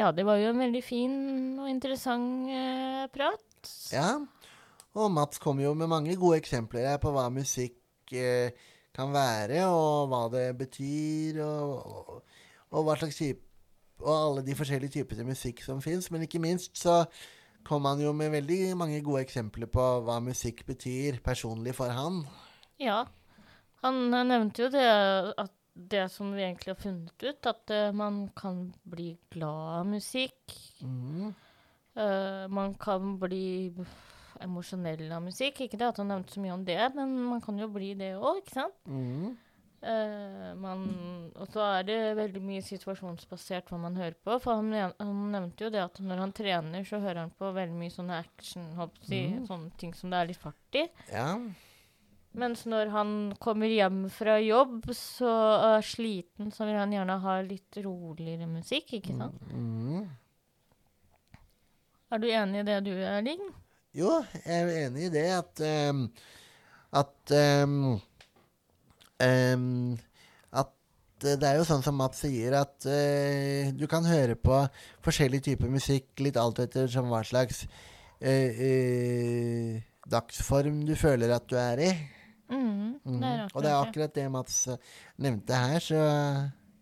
Ja, 0.00 0.08
det 0.16 0.24
var 0.24 0.38
jo 0.40 0.48
en 0.48 0.62
veldig 0.62 0.80
fin 0.80 1.16
og 1.60 1.68
interessant 1.68 2.48
eh, 2.48 3.04
prat. 3.12 3.72
Ja. 3.92 4.14
Og 4.96 5.10
Mats 5.12 5.38
kom 5.42 5.60
jo 5.60 5.74
med 5.76 5.90
mange 5.92 6.16
gode 6.16 6.38
eksempler 6.40 6.88
her 6.88 7.00
på 7.02 7.12
hva 7.12 7.26
musikk 7.32 8.14
eh, 8.16 8.56
kan 8.96 9.12
være, 9.12 9.66
og 9.68 10.08
hva 10.08 10.22
det 10.32 10.46
betyr, 10.58 11.42
og, 11.44 11.92
og, 11.92 12.40
og 12.72 12.88
hva 12.88 12.96
slags 12.98 13.20
type 13.20 13.46
Og 14.00 14.14
alle 14.14 14.42
de 14.46 14.54
forskjellige 14.56 14.94
typer 14.94 15.20
musikk 15.28 15.60
som 15.60 15.82
fins. 15.84 16.08
Men 16.10 16.22
ikke 16.24 16.40
minst 16.40 16.78
så 16.80 17.02
kom 17.68 17.84
han 17.84 18.00
jo 18.00 18.14
med 18.16 18.32
veldig 18.32 18.72
mange 18.80 19.02
gode 19.04 19.26
eksempler 19.26 19.68
på 19.68 19.86
hva 20.06 20.16
musikk 20.24 20.64
betyr 20.64 21.20
personlig 21.20 21.74
for 21.76 21.92
han. 21.92 22.22
Ja. 22.80 23.02
Han 23.84 24.06
eh, 24.08 24.24
nevnte 24.32 24.64
jo 24.64 24.72
det 24.72 24.88
at 25.36 25.52
det 25.74 26.08
som 26.12 26.32
vi 26.34 26.42
egentlig 26.42 26.74
har 26.74 26.80
funnet 26.82 27.22
ut, 27.22 27.46
at 27.46 27.70
uh, 27.74 27.90
man 27.96 28.28
kan 28.36 28.72
bli 28.84 29.12
glad 29.30 29.80
av 29.80 29.86
musikk. 29.86 30.56
Mm. 30.82 31.30
Uh, 31.96 32.46
man 32.52 32.74
kan 32.80 33.18
bli 33.20 33.72
emosjonell 34.40 35.06
av 35.12 35.22
musikk. 35.26 35.60
Ikke 35.66 35.78
det 35.80 35.90
at 35.90 36.00
han 36.00 36.10
nevnte 36.10 36.34
så 36.36 36.42
mye 36.42 36.56
om 36.56 36.64
det, 36.64 36.80
men 36.96 37.14
man 37.28 37.40
kan 37.44 37.58
jo 37.60 37.68
bli 37.72 37.94
det 37.98 38.14
òg, 38.16 38.42
ikke 38.42 38.56
sant? 38.56 38.76
Mm. 38.88 39.38
Uh, 39.80 40.50
man, 40.60 40.82
og 41.40 41.48
så 41.54 41.62
er 41.78 41.86
det 41.88 41.98
veldig 42.18 42.40
mye 42.44 42.60
situasjonsbasert 42.66 43.70
hva 43.72 43.78
man 43.80 43.96
hører 43.96 44.16
på. 44.20 44.36
For 44.42 44.60
han, 44.60 44.92
han 45.00 45.22
nevnte 45.32 45.64
jo 45.64 45.72
det 45.72 45.80
at 45.86 46.00
når 46.04 46.20
han 46.26 46.34
trener, 46.36 46.84
så 46.84 47.00
hører 47.00 47.22
han 47.24 47.32
på 47.38 47.48
veldig 47.56 47.78
mye 47.80 47.94
sånne 47.94 48.18
action, 48.20 48.66
holdt 48.76 48.98
på 49.00 49.08
si, 49.08 49.22
Mhm. 49.30 49.46
sånne 49.48 49.72
ting 49.80 49.94
som 49.96 50.12
det 50.12 50.18
er 50.20 50.30
litt 50.32 50.42
fart 50.42 50.76
i. 50.82 50.86
Ja. 51.12 51.30
Mens 52.38 52.62
når 52.70 52.92
han 52.94 53.12
kommer 53.42 53.70
hjem 53.72 54.04
fra 54.14 54.36
jobb, 54.38 54.84
så 54.94 55.30
er 55.74 55.86
sliten, 55.86 56.52
så 56.54 56.68
vil 56.68 56.78
han 56.78 56.92
gjerne 56.94 57.16
ha 57.24 57.40
litt 57.42 57.80
roligere 57.82 58.46
musikk, 58.46 58.92
ikke 59.00 59.16
sant? 59.18 59.40
Mm. 59.50 60.04
Er 62.10 62.22
du 62.22 62.28
enig 62.30 62.62
i 62.62 62.66
det 62.68 62.76
du, 62.86 62.92
Erling? 62.94 63.42
Jo, 63.94 64.20
jeg 64.44 64.62
er 64.62 64.70
enig 64.84 65.08
i 65.08 65.10
det 65.10 65.26
at 65.34 65.62
um, 65.90 66.04
At 66.94 67.32
um, 67.34 67.98
um, 69.18 69.98
At 70.54 71.26
eh, 71.26 71.34
det 71.34 71.48
er 71.48 71.58
jo 71.58 71.66
sånn 71.66 71.82
som 71.82 71.98
Mats 71.98 72.22
sier, 72.22 72.54
at 72.60 72.86
uh, 72.86 73.74
du 73.74 73.86
kan 73.90 74.06
høre 74.06 74.38
på 74.38 74.62
forskjellig 75.06 75.42
type 75.50 75.70
musikk 75.70 76.22
litt 76.22 76.38
alt 76.38 76.62
etter 76.62 76.86
som 76.90 77.10
hva 77.10 77.24
slags 77.26 77.64
uh, 78.22 78.62
uh, 78.62 79.82
dagsform 80.10 80.84
du 80.86 80.94
føler 80.98 81.34
at 81.34 81.50
du 81.50 81.58
er 81.58 81.86
i. 81.90 81.92
Mhm. 83.04 83.20
det 83.20 83.34
Og 83.54 83.62
det 83.62 83.70
er 83.70 83.76
akkurat 83.80 84.14
det. 84.14 84.30
Mats 84.30 84.56
eh, 84.68 84.80
nevnte 85.18 85.54
her, 85.54 85.78
så 85.80 86.00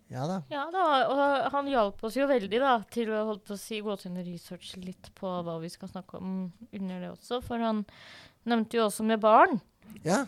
Ja 0.09 0.25
da. 0.25 0.39
Ja 0.49 0.63
da, 0.73 0.85
og 1.13 1.51
han 1.53 1.67
hjalp 1.69 2.03
oss 2.09 2.17
jo 2.17 2.25
veldig 2.27 2.61
da, 2.63 2.79
til 2.91 3.11
å 3.13 3.27
holdt 3.29 3.45
på 3.45 3.53
å 3.53 3.61
si, 3.61 3.83
gå 3.85 3.97
til 4.01 4.15
en 4.15 4.25
research 4.25 4.71
litt 4.81 5.11
på 5.19 5.29
hva 5.45 5.59
vi 5.61 5.69
skal 5.69 5.91
snakke 5.93 6.17
om 6.17 6.49
under 6.73 7.03
det 7.03 7.11
også. 7.13 7.43
For 7.45 7.61
han 7.61 7.85
nevnte 8.49 8.79
jo 8.79 8.87
også 8.87 9.05
med 9.05 9.21
barn. 9.21 9.61
Ja. 10.07 10.25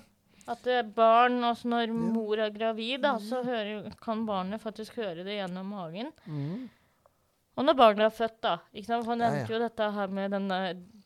At 0.51 0.67
eh, 0.69 0.85
barn, 0.85 1.41
altså 1.45 1.71
når 1.73 1.95
mor 1.95 2.41
er 2.43 2.53
gravid, 2.53 3.01
da, 3.07 3.17
så 3.23 3.41
hører, 3.47 3.89
kan 4.05 4.27
barnet 4.29 4.61
faktisk 4.61 5.01
høre 5.01 5.25
det 5.25 5.39
gjennom 5.39 5.73
magen. 5.73 6.13
Mm. 6.27 6.69
Og 7.57 7.67
når 7.67 7.77
barnet 7.77 8.07
er 8.07 8.15
født, 8.15 8.39
da. 8.45 8.55
Ikke 8.73 8.89
sant? 8.89 9.05
For 9.05 9.15
han 9.15 9.25
nevnte 9.25 9.47
ja. 9.49 9.57
jo 9.57 9.65
dette 9.65 9.91
her 9.97 10.13
med 10.17 10.37
den 10.37 10.49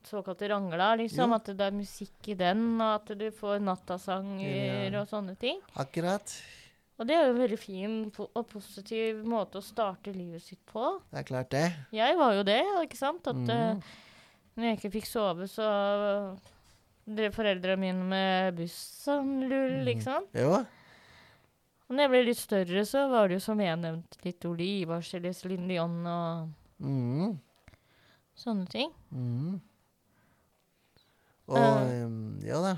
såkalte 0.07 0.49
rangla, 0.51 0.95
liksom. 1.01 1.31
Jo. 1.31 1.35
At 1.39 1.45
det 1.57 1.61
er 1.67 1.71
musikk 1.77 2.29
i 2.29 2.35
den, 2.35 2.81
og 2.81 2.95
at 3.01 3.19
du 3.19 3.31
får 3.31 3.61
nattasanger 3.65 4.93
Ja. 4.93 5.01
og 5.01 5.09
sånne 5.09 5.37
ting. 5.39 5.61
Akkurat. 5.77 6.35
Og 6.99 7.07
det 7.09 7.15
er 7.17 7.27
jo 7.27 7.33
en 7.35 7.41
veldig 7.43 7.59
fin 7.59 8.13
og 8.37 8.47
positiv 8.49 9.25
måte 9.27 9.59
å 9.59 9.63
starte 9.65 10.13
livet 10.15 10.43
sitt 10.43 10.61
på. 10.71 11.01
Det 11.11 11.19
er 11.19 11.25
klart, 11.25 11.51
det. 11.51 11.73
Jeg 11.93 12.17
var 12.17 12.35
jo 12.35 12.43
det, 12.47 12.61
ikke 12.85 12.97
sant? 12.97 13.27
At 13.27 13.35
mm. 13.35 13.51
uh, 13.51 13.81
når 14.57 14.65
jeg 14.69 14.79
ikke 14.79 14.93
fikk 15.01 15.07
sove, 15.11 15.49
så 15.51 16.39
drev 17.05 17.35
foreldrene 17.35 17.81
mine 17.83 18.05
med 18.09 18.55
buss 18.57 18.77
sånn 19.05 19.49
lull, 19.49 19.81
Mhm. 19.83 19.89
ikke 19.91 20.03
sant? 20.07 20.29
Jo. 20.39 20.65
Og 21.85 21.91
når 21.97 22.01
jeg 22.07 22.11
ble 22.11 22.23
litt 22.25 22.39
større, 22.39 22.85
så 22.89 23.11
var 23.11 23.29
det 23.29 23.35
jo 23.37 23.41
som 23.45 23.59
jeg 23.61 23.77
nevnte, 23.77 24.17
litt 24.25 24.45
Olivas 24.49 25.11
eller 25.15 25.31
Céline 25.37 25.69
Dion 25.69 26.07
og 26.07 26.49
Mm. 26.81 27.39
sånne 28.37 28.69
ting. 28.69 28.91
Mm. 29.13 29.61
Og 31.49 31.59
Eh. 31.61 32.09
Ja 32.49 32.61
da. 32.63 32.77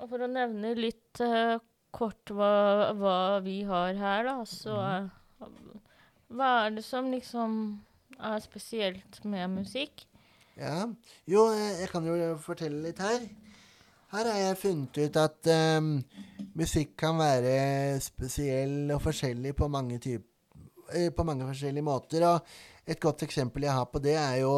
Og 0.00 0.08
for 0.08 0.24
å 0.24 0.30
nevne 0.30 0.72
litt 0.78 1.20
uh, 1.22 1.60
kort 1.94 2.30
hva, 2.34 2.92
hva 2.98 3.16
vi 3.44 3.60
har 3.68 3.94
her, 3.98 4.24
da, 4.28 4.36
så 4.48 4.78
eh, 4.86 5.08
Hva 6.30 6.50
er 6.64 6.76
det 6.76 6.84
som 6.86 7.10
liksom 7.10 7.52
er 8.20 8.38
spesielt 8.44 9.18
med 9.26 9.50
musikk? 9.50 10.04
Ja. 10.60 10.84
Jo, 11.26 11.48
eh, 11.54 11.80
jeg 11.82 11.90
kan 11.90 12.06
jo 12.06 12.16
fortelle 12.42 12.82
litt 12.84 13.00
her. 13.02 13.24
Her 14.10 14.26
har 14.26 14.40
jeg 14.42 14.58
funnet 14.58 14.98
ut 14.98 15.16
at 15.20 15.48
um, 15.78 15.92
musikk 16.58 16.96
kan 16.98 17.18
være 17.18 17.98
spesiell 18.02 18.90
og 18.90 19.02
forskjellig 19.04 19.54
på 19.58 19.68
mange, 19.70 20.00
typ, 20.02 20.24
eh, 20.92 21.12
på 21.14 21.26
mange 21.26 21.46
forskjellige 21.46 21.86
måter. 21.86 22.26
Og 22.26 22.90
et 22.90 23.00
godt 23.00 23.22
eksempel 23.26 23.68
jeg 23.68 23.76
har 23.76 23.86
på 23.90 24.02
det, 24.02 24.16
er 24.18 24.40
jo 24.42 24.54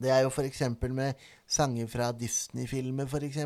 Det 0.00 0.10
er 0.10 0.24
jo 0.24 0.30
f.eks. 0.32 0.62
med 0.88 1.14
sanger 1.48 1.88
fra 1.90 2.10
Disney-filmer, 2.16 3.06
f.eks. 3.06 3.38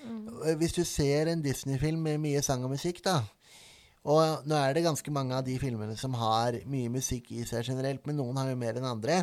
Mm. 0.00 0.26
Hvis 0.58 0.74
du 0.74 0.82
ser 0.84 1.30
en 1.30 1.42
Disney-film 1.44 2.00
med 2.02 2.18
mye 2.22 2.42
sang 2.42 2.64
og 2.64 2.72
musikk, 2.74 3.02
da 3.04 3.20
Og 4.08 4.46
nå 4.48 4.56
er 4.56 4.72
det 4.72 4.86
ganske 4.86 5.12
mange 5.12 5.36
av 5.36 5.44
de 5.44 5.58
filmene 5.60 5.96
som 6.00 6.14
har 6.16 6.56
mye 6.66 6.88
musikk 6.88 7.32
i 7.36 7.44
seg 7.44 7.66
generelt, 7.68 8.06
men 8.08 8.16
noen 8.16 8.38
har 8.40 8.48
jo 8.48 8.56
mer 8.56 8.78
enn 8.80 8.88
andre. 8.88 9.18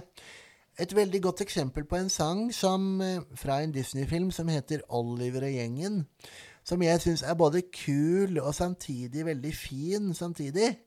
Et 0.77 0.92
veldig 0.94 1.22
godt 1.24 1.42
eksempel 1.42 1.88
på 1.89 1.98
en 1.98 2.12
sang 2.13 2.51
som, 2.54 3.01
eh, 3.01 3.24
fra 3.34 3.63
en 3.63 3.72
Disney-film 3.72 4.32
som 4.32 4.48
heter 4.48 4.82
'Oliver 4.89 5.48
og 5.50 5.56
gjengen'. 5.56 6.06
Som 6.63 6.82
jeg 6.82 7.01
syns 7.01 7.24
er 7.24 7.34
både 7.34 7.63
kul 7.74 8.39
og 8.39 8.54
samtidig 8.56 9.25
veldig 9.25 9.54
fin 9.56 10.13
samtidig. 10.13 10.77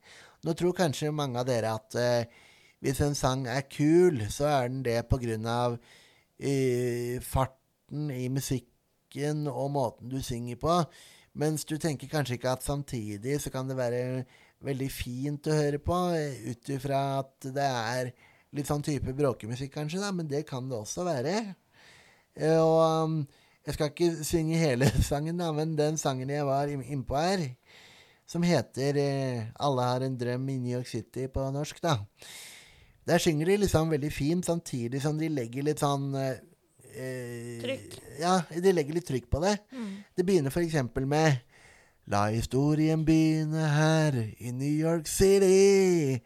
Nå 0.44 0.52
tror 0.52 0.72
kanskje 0.72 1.12
mange 1.12 1.38
av 1.40 1.46
dere 1.46 1.74
at 1.74 1.94
eh, 1.94 2.24
hvis 2.80 3.00
en 3.04 3.14
sang 3.14 3.46
er 3.50 3.66
kul, 3.68 4.22
så 4.32 4.46
er 4.48 4.68
den 4.72 4.82
det 4.86 5.02
på 5.10 5.18
grunn 5.20 5.46
av 5.50 5.78
eh, 6.40 7.18
farten 7.20 8.10
i 8.14 8.28
musikken 8.32 9.46
og 9.50 9.70
måten 9.74 10.08
du 10.12 10.20
synger 10.24 10.56
på. 10.60 10.76
Mens 11.40 11.64
du 11.68 11.76
tenker 11.78 12.08
kanskje 12.10 12.38
ikke 12.38 12.54
at 12.56 12.64
samtidig 12.66 13.36
så 13.42 13.52
kan 13.54 13.68
det 13.68 13.76
være 13.78 14.24
veldig 14.64 14.88
fint 14.92 15.46
å 15.48 15.56
høre 15.56 15.78
på, 15.82 15.98
eh, 16.16 16.50
ut 16.50 16.72
ifra 16.74 17.02
at 17.20 17.50
det 17.54 17.68
er 17.68 18.10
litt 18.56 18.66
sånn 18.66 18.82
type 18.82 19.12
bråkemusikk, 19.14 19.70
kanskje, 19.76 20.00
da, 20.02 20.10
men 20.12 20.26
det 20.28 20.42
kan 20.48 20.66
det 20.68 20.76
også 20.80 21.04
være. 21.06 21.36
Eh, 22.36 22.56
Og 22.58 23.04
um, 23.04 23.20
jeg 23.66 23.76
skal 23.76 23.92
ikke 23.92 24.24
synge 24.26 24.58
hele 24.58 24.88
sangen, 25.10 25.38
da, 25.38 25.52
men 25.54 25.76
den 25.78 25.96
sangen 26.00 26.28
jeg 26.32 26.44
var 26.48 26.66
inn- 26.72 26.84
innpå 26.86 27.16
her, 27.20 27.44
som 28.26 28.42
heter 28.46 28.94
'Alle 29.58 29.82
har 29.82 30.00
en 30.06 30.16
drøm 30.16 30.48
i 30.48 30.56
New 30.58 30.72
York 30.78 30.86
City' 30.86 31.26
på 31.28 31.50
norsk, 31.52 31.80
da. 31.82 31.96
Der 33.08 33.18
synger 33.22 33.46
de 33.46 33.56
liksom 33.62 33.90
veldig 33.90 34.12
fint, 34.12 34.46
samtidig 34.46 35.00
som 35.02 35.18
de 35.18 35.28
legger 35.32 35.64
litt 35.66 35.80
sånn 35.82 36.10
eh, 36.18 36.40
eh, 36.94 37.60
Trykk. 37.62 37.94
Ja, 38.20 38.34
de 38.52 38.74
legger 38.76 38.98
litt 38.98 39.08
trykk 39.08 39.30
på 39.32 39.40
det. 39.44 39.56
Det 40.16 40.26
begynner 40.26 40.52
f.eks. 40.52 40.76
med 41.08 41.40
La 42.10 42.24
historien 42.32 43.04
begynne 43.06 43.68
her 43.70 44.16
i 44.42 44.50
New 44.50 44.72
York 44.72 45.06
City. 45.06 46.18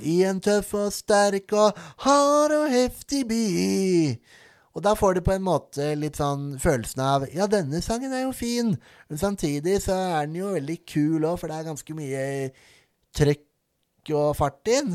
I 0.00 0.14
en 0.24 0.40
tøff 0.40 0.72
og 0.78 0.92
sterk 0.94 1.52
og 1.52 1.76
hard 2.04 2.54
og 2.56 2.70
heftig 2.72 3.26
by. 3.28 3.42
Og 4.78 4.84
da 4.86 4.94
får 4.94 5.18
du 5.18 5.20
på 5.26 5.34
en 5.34 5.44
måte 5.44 5.90
litt 5.98 6.16
sånn 6.20 6.52
følelsen 6.62 7.02
av 7.02 7.26
Ja, 7.34 7.48
denne 7.50 7.82
sangen 7.82 8.14
er 8.14 8.22
jo 8.24 8.32
fin, 8.36 8.76
men 9.10 9.20
samtidig 9.20 9.80
så 9.82 9.96
er 10.20 10.28
den 10.28 10.38
jo 10.38 10.54
veldig 10.54 10.78
kul 10.86 11.26
òg, 11.26 11.36
for 11.40 11.50
det 11.50 11.58
er 11.58 11.66
ganske 11.72 11.96
mye 11.98 12.24
trøkk 13.18 14.12
og 14.14 14.36
fart 14.38 14.70
inn. 14.70 14.94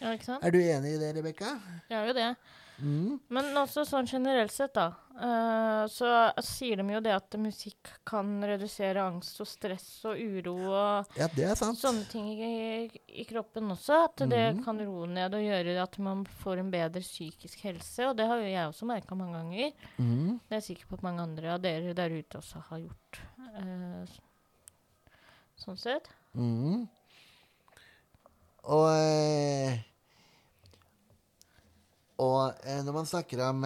Ja, 0.00 0.10
ikke 0.12 0.24
sant? 0.24 0.44
Er 0.44 0.50
du 0.50 0.58
enig 0.60 0.96
i 0.96 0.98
det, 1.00 1.14
Rebekka? 1.16 1.54
Jeg 1.90 1.98
er 2.02 2.06
jo 2.10 2.12
det. 2.16 2.36
Mm. 2.82 3.20
Men 3.30 3.44
også 3.54 3.84
sånn 3.86 4.08
generelt 4.10 4.50
sett, 4.50 4.72
da, 4.74 4.88
uh, 5.14 5.84
så 5.86 6.08
sier 6.42 6.80
de 6.80 6.86
jo 6.90 6.98
det 7.04 7.12
at 7.14 7.36
musikk 7.38 7.92
kan 8.04 8.32
redusere 8.42 8.98
angst 8.98 9.38
og 9.40 9.46
stress 9.46 9.86
og 10.10 10.18
uro 10.18 10.56
og 10.74 11.14
Ja, 11.16 11.28
det 11.36 11.52
sant. 11.60 11.78
sånne 11.78 12.02
ting 12.10 12.32
i, 12.34 12.90
i 13.14 13.24
kroppen 13.30 13.70
også. 13.70 14.00
At 14.08 14.24
det 14.28 14.56
Mhm. 14.56 14.64
kan 14.64 14.82
roe 14.82 15.06
ned 15.06 15.32
og 15.38 15.46
gjøre 15.46 15.76
at 15.84 15.98
man 16.02 16.24
får 16.42 16.58
en 16.64 16.72
bedre 16.74 17.00
psykisk 17.00 17.62
helse. 17.62 18.08
Og 18.10 18.16
det 18.16 18.26
har 18.26 18.38
jo 18.42 18.50
jeg 18.50 18.66
også 18.72 18.86
merka 18.90 19.14
mange 19.14 19.38
ganger. 19.38 19.72
Mm. 20.00 20.40
Det 20.48 20.50
er 20.50 20.60
jeg 20.60 20.68
sikker 20.76 20.86
på 20.90 20.94
at 20.98 21.02
mange 21.06 21.22
andre 21.22 21.54
av 21.54 21.62
dere 21.62 21.94
der 21.94 22.10
ute 22.10 22.38
også 22.42 22.58
har 22.72 22.78
gjort. 22.82 23.20
Uh, 23.54 24.04
sånn 25.62 25.78
sett. 25.78 26.08
Mm. 26.34 26.88
Og 28.64 28.86
eh, 28.96 29.82
Og 32.22 32.54
eh, 32.62 32.80
når 32.86 32.94
man 32.94 33.08
snakker 33.08 33.42
om 33.48 33.64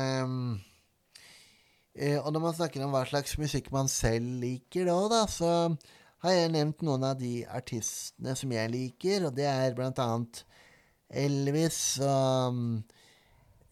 eh, 1.95 2.17
Og 2.19 2.33
når 2.33 2.43
man 2.43 2.57
snakker 2.57 2.85
om 2.85 2.95
hva 2.95 3.05
slags 3.07 3.37
musikk 3.39 3.71
man 3.75 3.91
selv 3.93 4.41
liker 4.43 4.89
da, 4.89 4.99
da, 5.13 5.23
så 5.31 5.51
har 6.25 6.35
jeg 6.35 6.51
nevnt 6.51 6.83
noen 6.83 7.05
av 7.07 7.19
de 7.21 7.45
artistene 7.47 8.35
som 8.39 8.51
jeg 8.51 8.71
liker, 8.73 9.29
og 9.29 9.37
det 9.37 9.47
er 9.47 9.75
blant 9.77 10.01
annet 10.03 10.41
Elvis 11.15 12.01
og 12.03 12.59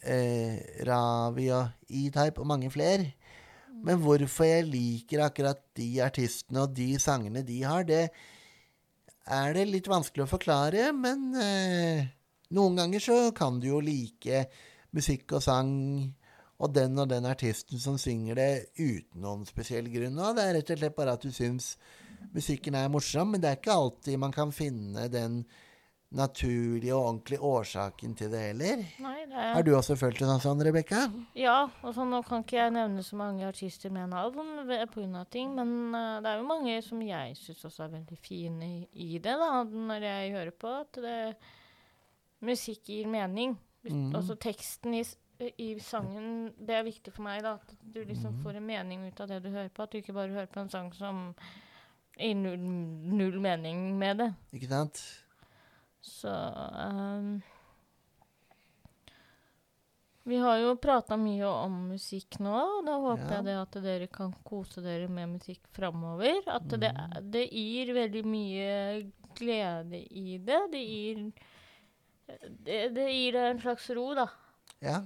eh, 0.06 0.62
Ravi 0.87 1.49
og 1.50 1.90
E-Type 1.90 2.40
og 2.40 2.47
mange 2.47 2.71
flere. 2.71 3.11
Men 3.83 3.99
hvorfor 4.02 4.47
jeg 4.47 4.68
liker 4.71 5.25
akkurat 5.26 5.59
de 5.76 5.88
artistene 6.04 6.62
og 6.62 6.75
de 6.78 6.95
sangene 7.02 7.42
de 7.47 7.59
har, 7.66 7.83
det 7.88 8.06
er 9.26 9.56
det 9.56 9.66
litt 9.68 9.88
vanskelig 9.90 10.26
å 10.26 10.30
forklare, 10.30 10.90
men 10.95 11.26
eh, 11.40 12.06
noen 12.54 12.78
ganger 12.78 13.02
så 13.02 13.18
kan 13.37 13.59
du 13.61 13.71
jo 13.73 13.83
like 13.83 14.47
musikk 14.97 15.37
og 15.37 15.42
sang 15.45 15.73
og 16.56 16.73
den 16.73 16.97
og 17.02 17.11
den 17.11 17.26
artisten 17.28 17.80
som 17.83 17.99
synger 18.00 18.38
det 18.38 18.50
uten 18.78 19.21
noen 19.21 19.45
spesiell 19.49 19.90
grunn. 19.92 20.16
Og 20.16 20.38
det 20.38 20.47
er 20.47 20.54
rett 20.56 20.73
og 20.73 20.80
slett 20.80 20.97
bare 20.97 21.16
at 21.18 21.26
du 21.26 21.33
syns 21.35 21.75
musikken 22.33 22.78
er 22.78 22.92
morsom, 22.92 23.35
men 23.35 23.42
det 23.42 23.50
er 23.50 23.59
ikke 23.61 23.76
alltid 23.76 24.21
man 24.23 24.35
kan 24.35 24.54
finne 24.54 25.09
den 25.12 25.42
naturlige 26.16 26.94
og 26.96 27.11
ordentlige 27.11 27.42
årsaken 27.44 28.14
til 28.18 28.30
det 28.32 28.40
heller. 28.49 28.82
Nei, 29.04 29.18
det 29.28 29.49
Har 29.56 29.66
du 29.66 29.73
også 29.76 29.99
følt 30.00 30.18
det 30.20 30.38
sånn, 30.42 30.62
Rebekka? 30.64 31.02
Ja, 31.38 31.58
og 31.82 31.94
så 31.96 32.06
nå 32.08 32.23
kan 32.26 32.44
ikke 32.44 32.58
jeg 32.58 32.75
nevne 32.76 33.04
så 33.04 33.18
mange 33.20 33.46
artister 33.46 33.92
med 33.92 34.11
navn 34.14 34.64
pga. 34.66 35.25
ting, 35.30 35.54
men 35.54 35.94
uh, 35.94 36.23
det 36.25 36.32
er 36.32 36.40
jo 36.40 36.49
mange 36.49 36.80
som 36.82 37.02
jeg 37.04 37.37
syns 37.37 37.64
også 37.68 37.85
er 37.85 37.94
veldig 37.99 38.18
fine 38.23 38.66
i, 38.66 38.80
i 38.92 39.18
det, 39.18 39.37
da, 39.37 39.62
når 39.64 40.08
jeg 40.08 40.35
hører 40.38 40.56
på 40.56 40.73
at 40.80 41.00
det, 41.04 41.20
musikk 42.44 42.90
gir 42.90 43.06
mening. 43.06 43.56
Mhm. 43.87 44.14
Altså 44.16 44.35
teksten 44.35 44.94
i, 44.94 45.04
i 45.62 45.68
sangen, 45.80 46.52
det 46.58 46.75
er 46.75 46.87
viktig 46.87 47.12
for 47.14 47.26
meg, 47.26 47.42
da. 47.44 47.56
At 47.61 47.76
du 47.82 48.02
liksom 48.02 48.38
mm. 48.38 48.42
får 48.42 48.58
en 48.58 48.66
mening 48.66 49.06
ut 49.06 49.20
av 49.20 49.30
det 49.30 49.42
du 49.44 49.50
hører 49.50 49.70
på. 49.70 49.85
At 49.85 49.92
du 49.92 50.00
ikke 50.00 50.16
bare 50.16 50.35
hører 50.35 50.50
på 50.50 50.62
en 50.62 50.73
sang 50.73 50.90
som 50.96 51.28
gir 52.16 52.35
null, 52.38 52.58
null 53.12 53.38
mening 53.40 53.92
med 53.99 54.23
det. 54.23 54.30
Ikke 54.56 54.70
sant? 54.73 55.02
Så 56.06 56.30
ehm, 56.30 57.42
Vi 60.26 60.36
har 60.42 60.56
jo 60.58 60.72
prata 60.82 61.14
mye 61.18 61.46
om 61.46 61.75
musikk 61.92 62.40
nå, 62.42 62.50
og 62.52 62.86
da 62.86 62.96
håper 62.98 63.28
Ja. 63.30 63.36
jeg 63.36 63.44
det 63.46 63.54
at 63.60 63.76
dere 63.84 64.06
kan 64.10 64.32
kose 64.44 64.82
dere 64.82 65.06
med 65.08 65.28
musikk 65.36 65.60
framover. 65.70 66.40
At 66.50 66.66
det, 66.68 66.90
Mm. 66.92 67.30
det 67.30 67.44
gir 67.52 67.92
veldig 67.94 68.25
mye 68.26 69.12
glede 69.36 70.00
i 70.10 70.38
det. 70.38 70.60
Det 70.72 70.82
gir 70.82 71.32
det, 72.64 72.94
det 72.94 73.06
gir 73.12 73.32
deg 73.32 73.50
en 73.52 73.60
slags 73.60 73.88
ro, 73.94 74.14
da. 74.14 74.26
Ja. 74.82 75.00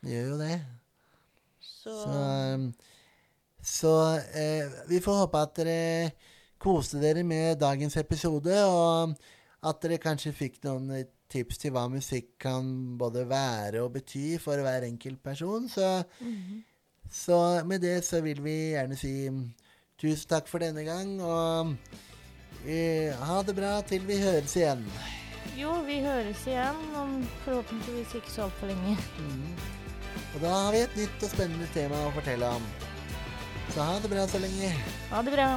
Det 0.00 0.10
gjør 0.12 0.28
jo 0.30 0.38
det. 0.38 0.60
Så, 1.60 1.90
Så, 2.04 2.54
um, 2.54 2.72
så 3.60 3.94
eh, 4.34 4.70
vi 4.88 5.00
får 5.00 5.26
håpe 5.26 5.42
at 5.42 5.54
dere 5.56 6.12
koste 6.58 7.00
dere 7.00 7.24
med 7.24 7.58
dagens 7.58 7.96
episode, 7.96 8.54
og 8.64 9.16
at 9.60 9.80
dere 9.82 10.00
kanskje 10.00 10.32
fikk 10.36 10.60
noen 10.64 10.90
eh, 10.96 11.08
tips 11.30 11.60
til 11.62 11.74
hva 11.74 11.84
musikk 11.92 12.32
kan 12.42 12.66
både 12.98 13.26
være 13.28 13.82
og 13.84 13.92
bety 13.98 14.34
for 14.42 14.60
hver 14.64 14.86
enkelt 14.88 15.22
person. 15.22 15.68
Så, 15.70 16.02
så 17.06 17.38
med 17.68 17.84
det 17.84 18.00
så 18.06 18.22
vil 18.24 18.42
vi 18.44 18.56
gjerne 18.74 18.98
si 18.98 19.14
mm, 19.30 19.44
tusen 20.00 20.30
takk 20.32 20.48
for 20.50 20.64
denne 20.64 20.84
gang, 20.86 21.12
og 21.22 21.74
uh, 22.66 23.24
ha 23.28 23.40
det 23.46 23.56
bra 23.56 23.76
til 23.86 24.06
vi 24.08 24.18
høres 24.22 24.56
igjen. 24.58 24.86
Jo, 25.58 25.74
vi 25.84 26.00
høres 26.02 26.46
igjen 26.48 26.80
om 26.96 27.20
forhåpentligvis 27.44 28.16
ikke 28.18 28.32
så 28.32 28.48
altfor 28.48 28.72
lenge. 28.72 28.96
Mm. 29.20 29.52
Og 30.34 30.40
da 30.42 30.54
har 30.54 30.72
vi 30.74 30.82
et 30.86 30.96
nytt 30.98 31.26
og 31.26 31.34
spennende 31.34 31.68
tema 31.74 32.06
å 32.06 32.14
fortelle 32.16 32.54
om. 32.58 32.70
Så 33.74 33.84
ha 33.86 34.00
det 34.02 34.10
bra 34.10 34.26
så 34.30 34.40
lenge. 34.42 34.72
Ha 35.12 35.22
det 35.26 35.36
bra. 35.36 35.52